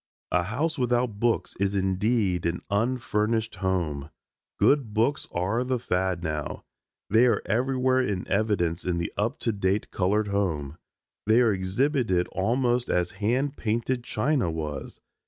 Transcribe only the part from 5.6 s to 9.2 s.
the fad now. They are everywhere in evidence in the